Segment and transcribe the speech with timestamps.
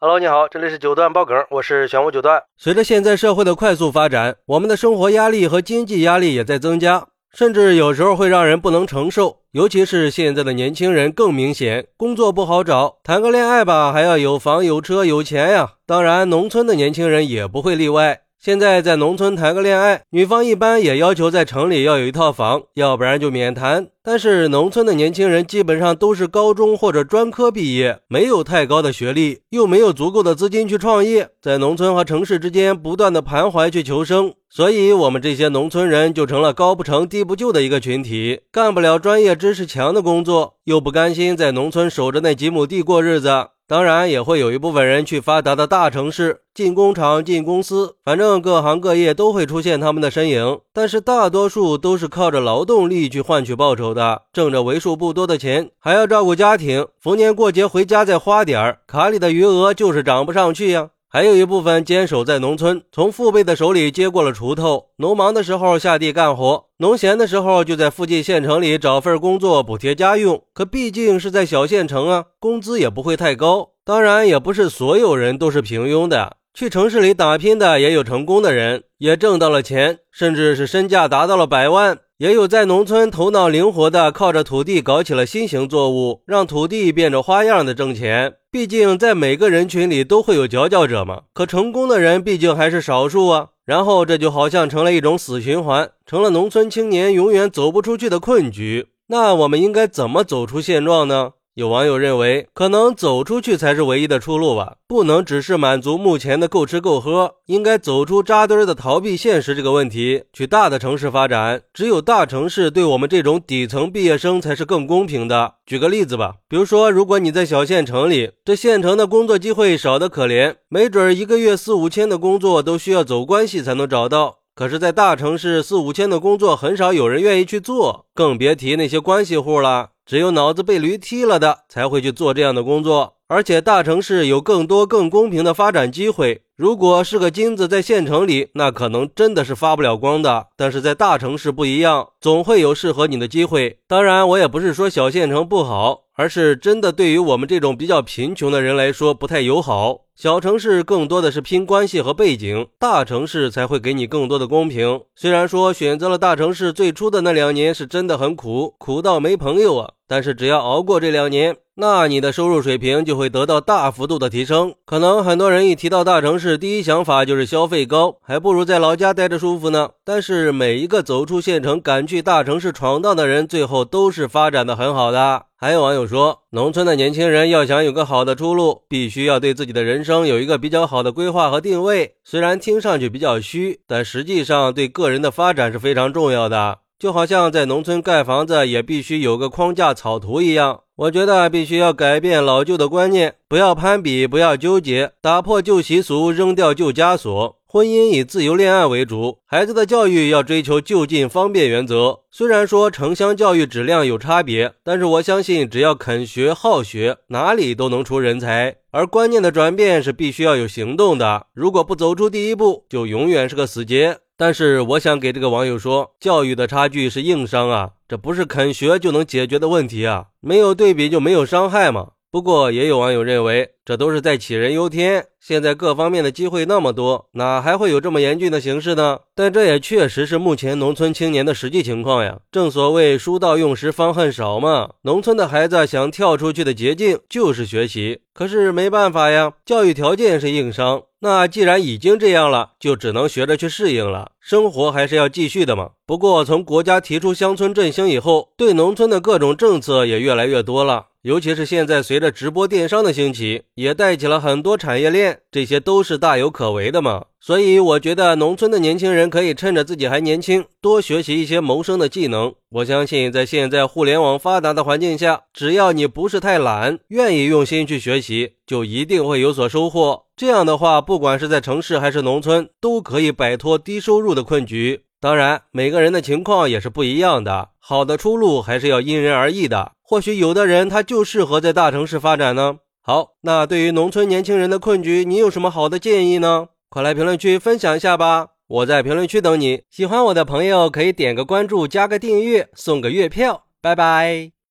[0.00, 2.40] Hello，你好，这里是九段爆梗，我是玄武九段。
[2.56, 9.38] 随着现在社会的快速发展，我们的生活压力和经济压力也在增加，甚至有时候会让人不能承受。
[9.50, 15.72] 尤其是现在的年轻人更明显，工作不好找，谈个恋爱吧，还要有房有车有钱呀。
[15.84, 18.20] 当然，农村的年轻人也不会例外。
[18.38, 23.88] 现在在农村谈个恋爱，女方一般也要求在城里要有一套房，要不然就免谈。
[24.10, 43.48] 但是农村的年轻人基本上都是高中或者专科毕业，没有太高的学历，又没有足够的资金去创业，在农村和城市之间不断的徘徊去求生，所以我们这些农村人就成了高不成低不就的一个群体，干不了专业知识强的工作，又不甘心在农村守着那几亩地过日子。
[43.68, 50.60] 当然也会有一部分人去发达的大城市，进工厂、进公司，反正各行各业都会出现他们的身影。
[50.72, 60.90] 但是大多数都是靠着劳动力去换取报酬的的，挣着为数不多的钱，还要照顾家庭，逢年过节回家再花点儿，卡里的余额就是涨不上去呀。
[61.10, 70.42] 还有一部分坚守在农村，从父辈的手里接过了锄头，农忙的时候下地干活，农闲的时候就在附近县城里找份工作补贴家用。
[70.52, 73.70] 可毕竟是在小县城啊，工资也不会太高。
[73.84, 81.98] 当然，也不是所有人都是平庸的，去城市里打拼的也有成功的人，也挣到了钱，甚至是身价达到了百万。
[82.18, 88.34] 也有在农村头脑灵活的，靠着土地搞起了新型作物，让土地变着花样的挣钱。
[88.50, 91.22] 毕竟在每个人群里都会有佼佼者嘛。
[91.32, 93.50] 可成功的人毕竟还是少数啊。
[93.64, 98.88] 然后这就好像成了一种死循环，成了农村青年永远走不出去的困局。
[99.06, 101.34] 那我们应该怎么走出现状呢？
[101.58, 111.62] 有网友认为，可能走出去才是唯一的出路吧，不能只是满足目前的够吃够喝，应该走出扎堆的逃避现实这个问题，去大的城市发展。
[111.74, 115.54] 只有大城市对我们这种底层毕业生才是更公平的。
[115.66, 124.36] 举个例子吧，比如说，如果你在小县城里，这县城的工作机会少得可怜，没准一个月四五千的工作都需要走关系才能找到。
[124.54, 129.90] 可是，在大城市，四五千的工作很少有人愿意去做，更别提那些关系户了。
[130.08, 136.42] 只有脑子被驴踢了的才会去做这样的工作，而且大城市有更多更公平的发展机会。
[136.56, 140.46] 如果是个金子在县城里，那可能真的是发不了光的。
[140.56, 143.78] 但是在大城市不一样，总会有适合你的机会。
[143.86, 150.06] 当然，我也不是说小县城不好，而是真的对于我们这种比较贫穷的人来说不太友好。
[150.16, 155.02] 小城市更多的是拼关系和背景，大城市才会给你更多的公平。
[155.14, 159.90] 虽然说选择了大城市，最初的那两年是真的很苦，苦到没朋友啊。
[160.08, 164.74] 但是只要熬过这两年，那你的收入水平就会得到大幅度的提升。
[164.84, 169.90] 可能很多人一提到大城市，第一想法就是消费高，还不如在老家待着舒服呢。
[170.04, 175.44] 但是每一个走出县城，敢去大城市闯荡的人，最后都是发展的很好的。
[175.56, 182.16] 还有网友说，农村的年轻人要想有个好的出路，必须要对自己的人生有一个比较好的规划和定位。
[182.24, 186.78] 虽然听上去比较虚，但实际上对个人的发展是非常重要的。
[186.98, 197.56] 就好像在农村盖房子也必须有个框架草图一样，我觉得必须要改变老旧的观念，不要攀比，不要纠结，打破旧习俗，扔掉旧枷锁。
[197.70, 202.20] 婚姻以自由恋爱为主，孩子的教育要追求就近方便原则。
[202.30, 208.74] 虽然说城乡教育质量有差别，但是我相信只要肯学好学，哪里都能出人才。
[208.90, 214.18] 而观念的转变是必须要有行动的，如果不走出第一步，就永远是个死结。
[214.40, 222.12] 但是我想给这个网友说，教育的差距是硬伤啊，这不是肯学就能解决的问题啊，没有对比就没有伤害嘛。
[222.30, 225.28] 不过也有网友认为，这都是在杞人忧天。
[225.40, 229.20] 现在各方面的机会那么多，哪还会有这么严峻的形势呢？
[229.34, 232.40] 但这也确实是目前农村青年的实际情况呀。
[232.52, 234.90] 正所谓书到用时方恨少嘛。
[235.04, 241.04] 农村的孩子想跳出去的捷径就是学习，可是没办法呀，教育条件是硬伤。
[241.20, 244.32] 那既然已经这样了，就只能学着去适应了。
[244.38, 245.92] 生活还是要继续的嘛。
[246.06, 251.06] 不过从国家提出乡村振兴以后，对农村的各种政策也越来越多了。
[251.22, 257.26] 尤其是现在，随着直播电商的兴起，也带起了很多产业链，这些都是大有可为的嘛。
[257.38, 262.52] 所以，我觉得农村的年轻人可以趁着自己还年轻，多学习一些谋生的技能。
[262.70, 270.24] 我相信，在现在互联网发达的环境下，只要你不是太懒，愿意用心去学习，就一定会有所收获。
[270.36, 275.02] 这样的话，不管是在城市还是农村，都可以摆脱低收入的困局。
[275.20, 279.92] 当然，每个人的情况也是不一样的，好的出路还是要因人而异的。
[280.02, 282.78] 或许有的人他就适合在大城市发展呢。
[283.08, 286.68] 好，那对于农村年轻人的困局，你有什么好的建议呢？
[286.90, 288.48] 快来评论区分享一下吧！
[288.66, 289.84] 我在评论区等你。
[289.88, 293.64] 喜欢我的朋友可以点个关注，加个订阅，送个月票。
[293.80, 294.57] 拜拜。